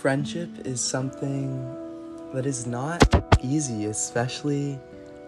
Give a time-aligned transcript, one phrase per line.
[0.00, 1.62] friendship is something
[2.32, 4.80] that is not easy, especially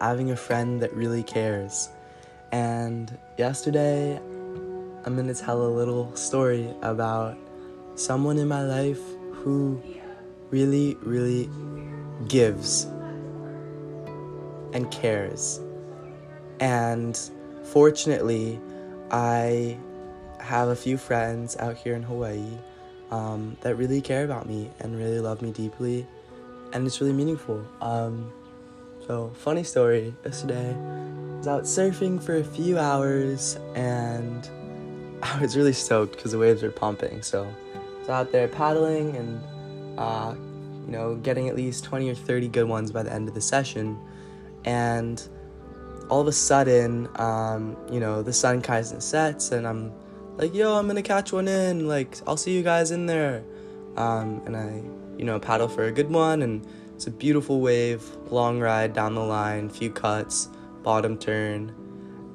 [0.00, 1.88] having a friend that really cares.
[2.50, 4.16] And yesterday,
[5.04, 7.38] I'm gonna tell a little story about
[7.94, 9.00] someone in my life
[9.34, 9.80] who
[10.50, 11.48] really, really
[12.26, 12.88] gives
[14.72, 15.60] and cares.
[16.58, 17.16] And
[17.62, 18.58] fortunately,
[19.12, 19.78] I
[20.40, 22.58] have a few friends out here in Hawaii
[23.10, 26.06] um, that really care about me and really love me deeply,
[26.72, 27.64] and it's really meaningful.
[27.80, 28.32] Um,
[29.06, 34.48] so, funny story yesterday, I was out surfing for a few hours and
[35.22, 37.22] I was really stoked because the waves were pumping.
[37.22, 39.40] So, I was out there paddling and,
[39.96, 40.34] uh,
[40.86, 43.40] you know, getting at least 20 or 30 good ones by the end of the
[43.40, 43.96] session.
[44.64, 45.22] And
[46.10, 49.92] all of a sudden, um, you know, the sun kind of sets, and I'm
[50.36, 51.88] like, yo, I'm gonna catch one in.
[51.88, 53.42] Like, I'll see you guys in there.
[53.96, 54.82] Um, and I,
[55.18, 59.14] you know, paddle for a good one, and it's a beautiful wave, long ride down
[59.14, 60.48] the line, few cuts,
[60.82, 61.74] bottom turn,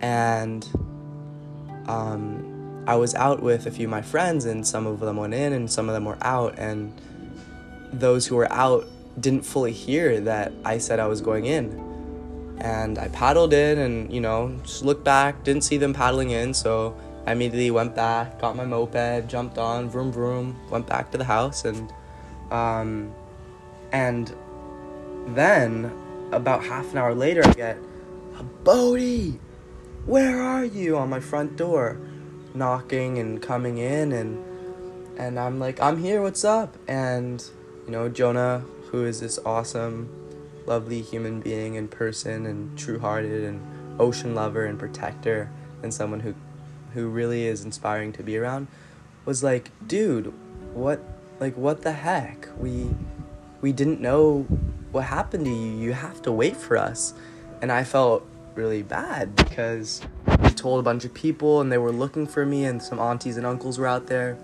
[0.00, 0.66] and
[1.88, 5.34] um, I was out with a few of my friends, and some of them went
[5.34, 6.92] in, and some of them were out, and
[7.92, 8.86] those who were out
[9.20, 11.86] didn't fully hear that I said I was going in.
[12.60, 16.54] And I paddled in and, you know, just looked back, didn't see them paddling in,
[16.54, 21.18] so I immediately went back, got my moped, jumped on, vroom vroom, went back to
[21.18, 21.92] the house, and
[22.50, 23.12] um,
[23.92, 24.34] and
[25.28, 25.92] then
[26.32, 27.78] about half an hour later, I get
[28.38, 29.38] a Bodie,
[30.06, 30.96] where are you?
[30.96, 31.98] on my front door,
[32.54, 34.44] knocking and coming in, and
[35.18, 36.22] and I'm like, I'm here.
[36.22, 36.76] What's up?
[36.86, 37.44] And
[37.84, 40.08] you know, Jonah, who is this awesome,
[40.66, 43.60] lovely human being in person, and true-hearted, and
[44.00, 45.50] ocean lover and protector,
[45.82, 46.34] and someone who
[46.94, 48.66] who really is inspiring to be around
[49.24, 50.32] was like dude
[50.72, 51.00] what
[51.40, 52.48] like what the heck?
[52.58, 52.90] We
[53.60, 54.42] we didn't know
[54.92, 55.76] what happened to you.
[55.78, 57.14] You have to wait for us.
[57.60, 61.92] And i felt really bad because i told a bunch of people and they were
[61.92, 64.36] looking for me and some aunties and uncles were out there.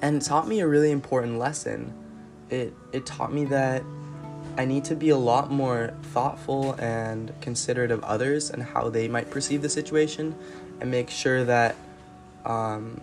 [0.00, 1.92] And it taught me a really important lesson.
[2.50, 3.82] It it taught me that
[4.58, 9.08] I need to be a lot more thoughtful and considerate of others and how they
[9.08, 10.34] might perceive the situation
[10.82, 11.76] and make sure that
[12.44, 13.00] um,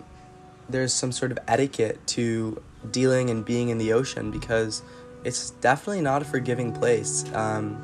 [0.67, 4.83] there's some sort of etiquette to dealing and being in the ocean because
[5.23, 7.81] it's definitely not a forgiving place, um,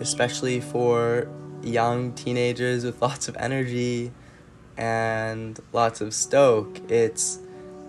[0.00, 1.28] especially for
[1.64, 4.12] young teenagers with lots of energy
[4.76, 6.80] and lots of stoke.
[6.88, 7.40] It's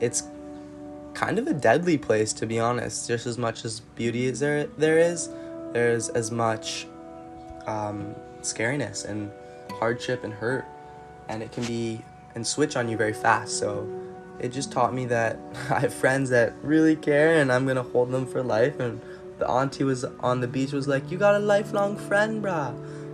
[0.01, 0.23] it's
[1.13, 3.07] kind of a deadly place to be honest.
[3.07, 5.29] Just as much as beauty as there there is,
[5.73, 6.87] there's as much
[7.67, 9.31] um, scariness and
[9.79, 10.65] hardship and hurt
[11.29, 12.01] and it can be
[12.35, 13.57] and switch on you very fast.
[13.57, 13.89] So
[14.39, 18.11] it just taught me that I have friends that really care and I'm gonna hold
[18.11, 18.79] them for life.
[18.79, 19.01] And
[19.39, 22.73] the auntie was on the beach was like, "You got a lifelong friend, brah,"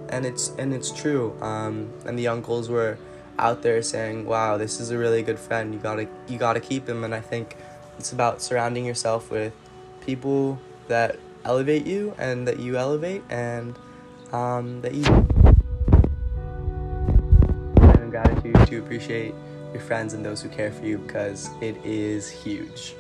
[0.10, 1.36] and it's and it's true.
[1.42, 2.98] Um, and the uncles were
[3.40, 5.74] out there saying, "Wow, this is a really good friend.
[5.74, 7.56] You gotta you gotta keep him." And I think
[7.98, 9.54] it's about surrounding yourself with
[10.02, 13.76] people that elevate you and that you elevate and
[14.32, 15.51] um, that you
[18.42, 19.34] gratitude to appreciate
[19.74, 22.96] your friends and those who care for you because it is huge.